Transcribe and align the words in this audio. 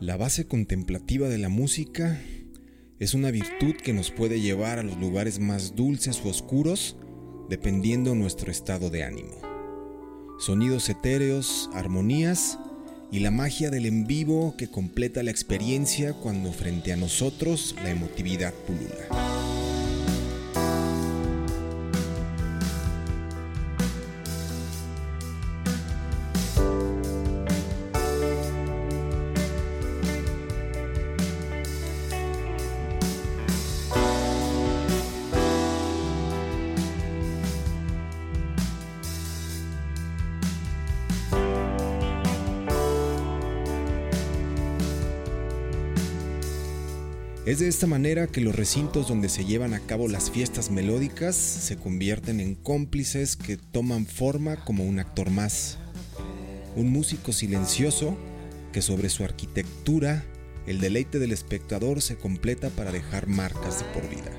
La 0.00 0.16
base 0.16 0.46
contemplativa 0.46 1.28
de 1.28 1.38
la 1.38 1.48
música 1.48 2.20
es 3.00 3.14
una 3.14 3.32
virtud 3.32 3.74
que 3.82 3.92
nos 3.92 4.12
puede 4.12 4.40
llevar 4.40 4.78
a 4.78 4.84
los 4.84 4.96
lugares 4.96 5.40
más 5.40 5.74
dulces 5.74 6.22
u 6.24 6.28
oscuros 6.28 6.96
dependiendo 7.48 8.14
nuestro 8.14 8.52
estado 8.52 8.90
de 8.90 9.02
ánimo. 9.02 9.34
Sonidos 10.38 10.88
etéreos, 10.88 11.68
armonías 11.74 12.60
y 13.10 13.18
la 13.18 13.32
magia 13.32 13.70
del 13.70 13.86
en 13.86 14.06
vivo 14.06 14.54
que 14.56 14.68
completa 14.68 15.24
la 15.24 15.32
experiencia 15.32 16.12
cuando 16.12 16.52
frente 16.52 16.92
a 16.92 16.96
nosotros 16.96 17.74
la 17.82 17.90
emotividad 17.90 18.54
pulula. 18.54 19.37
Es 47.48 47.60
de 47.60 47.68
esta 47.68 47.86
manera 47.86 48.26
que 48.26 48.42
los 48.42 48.54
recintos 48.54 49.08
donde 49.08 49.30
se 49.30 49.46
llevan 49.46 49.72
a 49.72 49.80
cabo 49.80 50.06
las 50.06 50.30
fiestas 50.30 50.70
melódicas 50.70 51.34
se 51.34 51.78
convierten 51.78 52.40
en 52.40 52.54
cómplices 52.54 53.36
que 53.36 53.56
toman 53.56 54.04
forma 54.04 54.62
como 54.66 54.84
un 54.84 54.98
actor 54.98 55.30
más. 55.30 55.78
Un 56.76 56.90
músico 56.90 57.32
silencioso 57.32 58.18
que 58.70 58.82
sobre 58.82 59.08
su 59.08 59.24
arquitectura 59.24 60.26
el 60.66 60.78
deleite 60.78 61.18
del 61.18 61.32
espectador 61.32 62.02
se 62.02 62.18
completa 62.18 62.68
para 62.68 62.92
dejar 62.92 63.28
marcas 63.28 63.78
de 63.78 63.86
por 63.94 64.06
vida. 64.10 64.30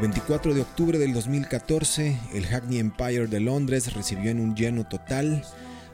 El 0.00 0.04
24 0.04 0.54
de 0.54 0.62
octubre 0.62 0.98
del 0.98 1.12
2014, 1.12 2.18
el 2.32 2.46
Hackney 2.46 2.78
Empire 2.78 3.26
de 3.26 3.38
Londres 3.38 3.92
recibió 3.92 4.30
en 4.30 4.40
un 4.40 4.56
lleno 4.56 4.84
total 4.84 5.44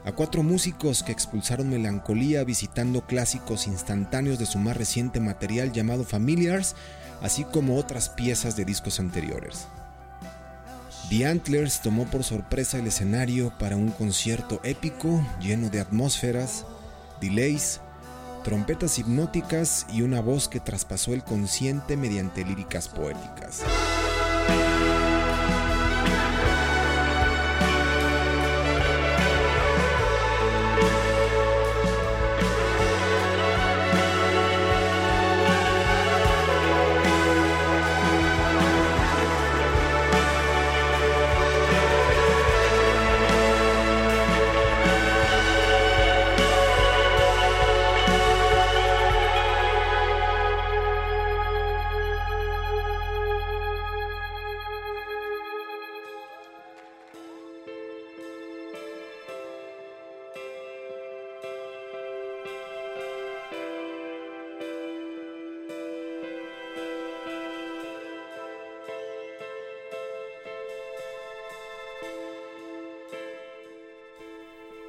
a 0.05 0.13
cuatro 0.13 0.43
músicos 0.43 1.03
que 1.03 1.11
expulsaron 1.11 1.69
melancolía 1.69 2.45
visitando 2.45 3.05
clásicos 3.05 3.67
instantáneos 3.67 4.39
de 4.39 4.45
su 4.45 4.59
más 4.59 4.77
reciente 4.77 5.19
material 5.19 5.73
llamado 5.73 6.05
Familiars, 6.05 6.73
así 7.21 7.43
como 7.43 7.75
otras 7.75 8.07
piezas 8.07 8.55
de 8.55 8.63
discos 8.63 9.01
anteriores. 9.01 9.67
The 11.09 11.25
Antlers 11.25 11.81
tomó 11.81 12.05
por 12.05 12.23
sorpresa 12.23 12.79
el 12.79 12.87
escenario 12.87 13.51
para 13.59 13.75
un 13.75 13.91
concierto 13.91 14.61
épico 14.63 15.21
lleno 15.41 15.69
de 15.69 15.81
atmósferas, 15.81 16.65
delays, 17.19 17.81
trompetas 18.47 18.97
hipnóticas 18.97 19.85
y 19.91 20.03
una 20.03 20.21
voz 20.21 20.47
que 20.47 20.61
traspasó 20.61 21.13
el 21.13 21.21
consciente 21.21 21.97
mediante 21.97 22.45
líricas 22.45 22.87
poéticas. 22.87 23.61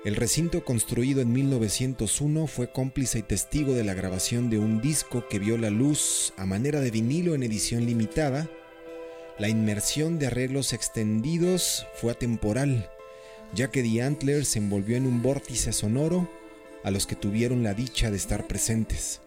El 0.08 0.16
recinto 0.16 0.64
construido 0.64 1.20
en 1.20 1.30
1901 1.34 2.46
fue 2.46 2.72
cómplice 2.72 3.18
y 3.18 3.22
testigo 3.22 3.74
de 3.74 3.84
la 3.84 3.92
grabación 3.92 4.48
de 4.48 4.58
un 4.58 4.80
disco 4.80 5.28
que 5.28 5.38
vio 5.38 5.58
la 5.58 5.68
luz 5.68 6.32
a 6.38 6.46
manera 6.46 6.80
de 6.80 6.90
vinilo 6.90 7.34
en 7.34 7.42
edición 7.42 7.84
limitada. 7.84 8.48
La 9.38 9.50
inmersión 9.50 10.18
de 10.18 10.28
arreglos 10.28 10.72
extendidos 10.72 11.86
fue 11.92 12.10
atemporal, 12.10 12.88
ya 13.52 13.70
que 13.70 13.82
The 13.82 14.02
Antler 14.02 14.46
se 14.46 14.60
envolvió 14.60 14.96
en 14.96 15.04
un 15.04 15.20
vórtice 15.20 15.74
sonoro 15.74 16.26
a 16.84 16.90
los 16.90 17.06
que 17.06 17.14
tuvieron 17.14 17.62
la 17.62 17.74
dicha 17.74 18.10
de 18.10 18.16
estar 18.16 18.46
presentes. 18.46 19.20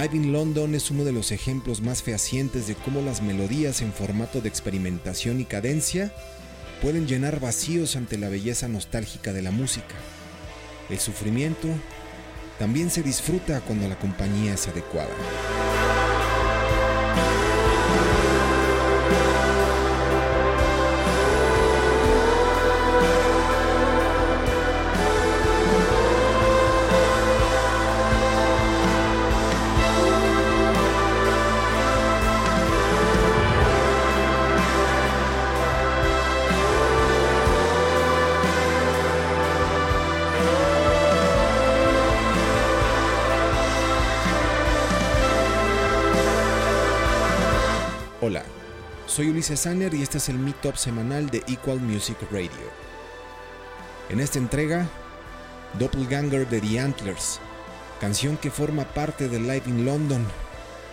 Live 0.00 0.16
in 0.16 0.32
London 0.32 0.76
es 0.76 0.92
uno 0.92 1.02
de 1.02 1.10
los 1.10 1.32
ejemplos 1.32 1.80
más 1.80 2.04
fehacientes 2.04 2.68
de 2.68 2.76
cómo 2.76 3.02
las 3.02 3.20
melodías 3.20 3.82
en 3.82 3.92
formato 3.92 4.40
de 4.40 4.48
experimentación 4.48 5.40
y 5.40 5.44
cadencia 5.44 6.12
pueden 6.80 7.08
llenar 7.08 7.40
vacíos 7.40 7.96
ante 7.96 8.16
la 8.16 8.28
belleza 8.28 8.68
nostálgica 8.68 9.32
de 9.32 9.42
la 9.42 9.50
música. 9.50 9.96
El 10.88 11.00
sufrimiento 11.00 11.66
también 12.60 12.90
se 12.90 13.02
disfruta 13.02 13.60
cuando 13.62 13.88
la 13.88 13.98
compañía 13.98 14.54
es 14.54 14.68
adecuada. 14.68 15.10
Soy 49.18 49.30
Ulises 49.30 49.58
Sanner 49.58 49.92
y 49.94 50.02
este 50.02 50.18
es 50.18 50.28
el 50.28 50.38
Meetup 50.38 50.76
semanal 50.76 51.28
de 51.28 51.42
Equal 51.48 51.80
Music 51.80 52.16
Radio. 52.30 52.52
En 54.10 54.20
esta 54.20 54.38
entrega, 54.38 54.86
Doppelganger 55.76 56.48
de 56.48 56.60
The 56.60 56.78
Antlers, 56.78 57.40
canción 58.00 58.36
que 58.36 58.52
forma 58.52 58.84
parte 58.84 59.28
del 59.28 59.48
Live 59.48 59.64
in 59.66 59.84
London, 59.84 60.24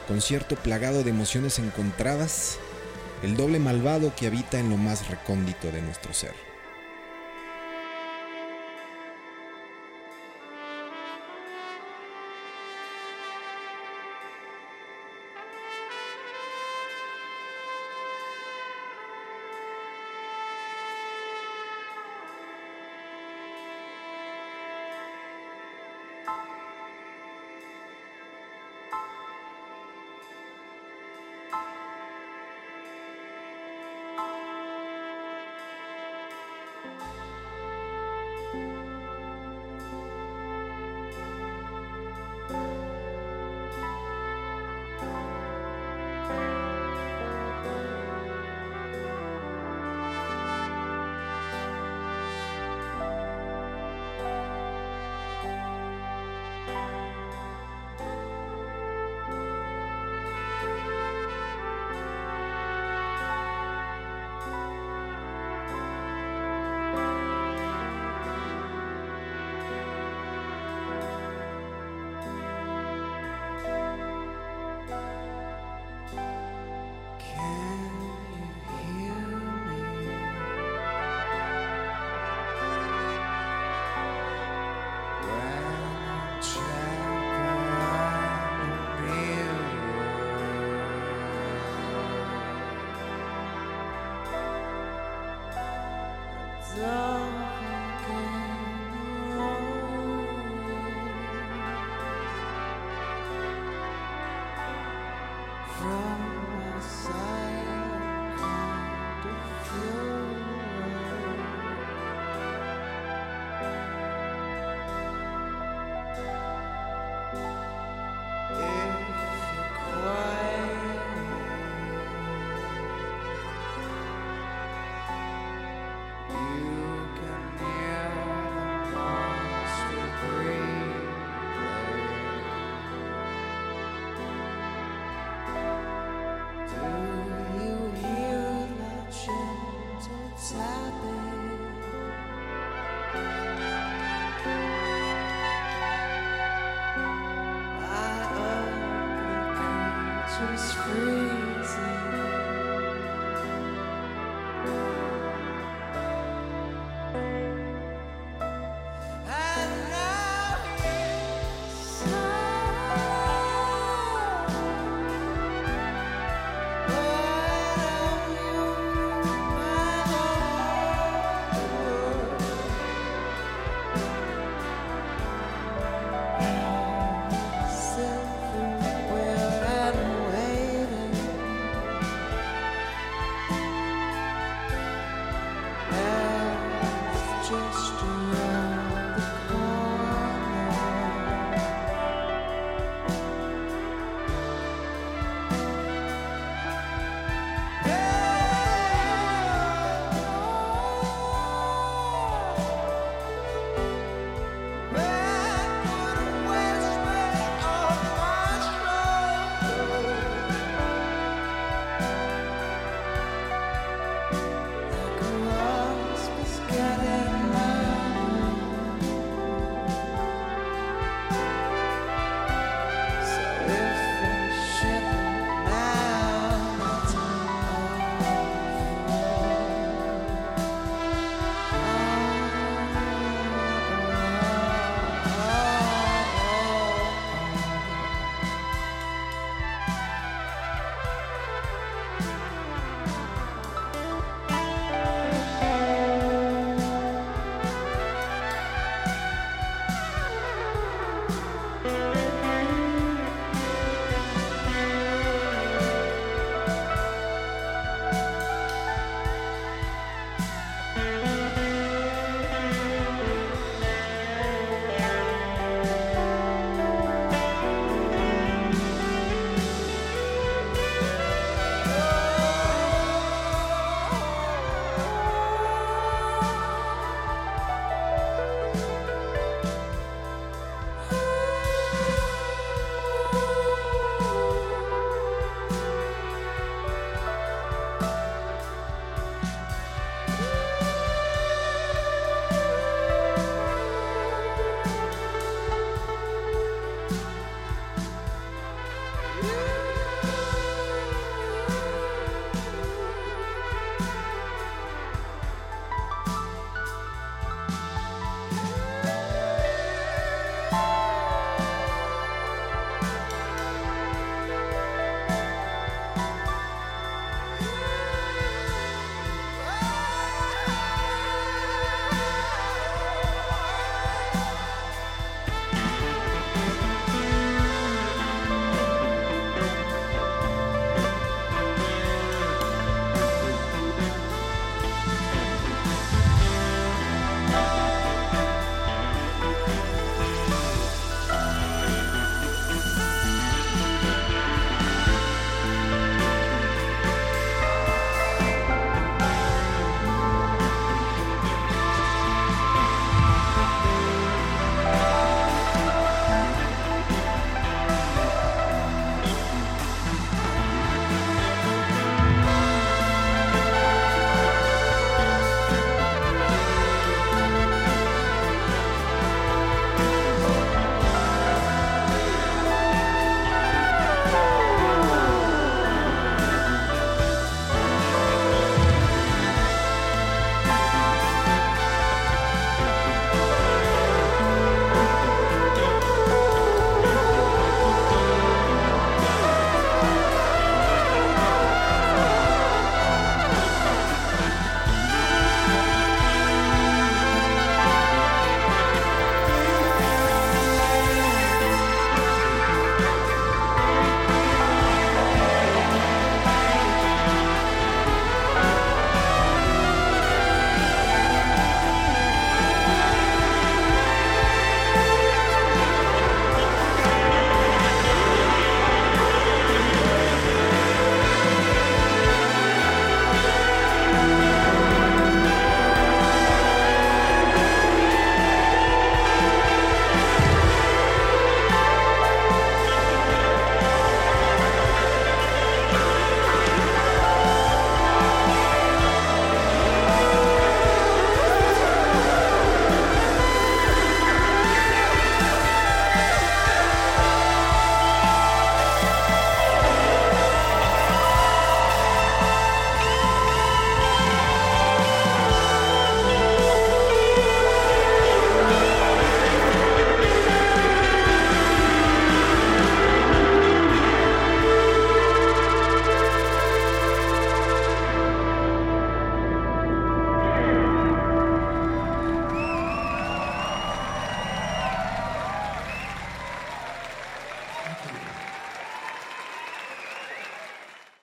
concierto 0.08 0.56
plagado 0.56 1.04
de 1.04 1.12
emociones 1.12 1.60
encontradas, 1.60 2.58
el 3.22 3.38
doble 3.38 3.60
malvado 3.60 4.12
que 4.16 4.26
habita 4.26 4.58
en 4.58 4.72
lo 4.72 4.78
más 4.78 5.08
recóndito 5.08 5.72
de 5.72 5.84
nuestro 5.84 6.12
ser. 6.12 6.55